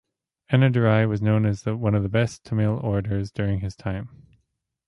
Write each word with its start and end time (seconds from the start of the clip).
Annadurai 0.51 1.07
was 1.07 1.21
known 1.21 1.45
as 1.45 1.63
one 1.63 1.93
of 1.93 2.01
the 2.01 2.09
best 2.09 2.43
Tamil 2.43 2.79
orators 2.79 3.29
during 3.29 3.59
his 3.59 3.75
time. 3.75 4.09